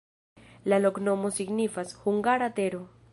[0.71, 2.85] La loknomo signifas: hungara-tero.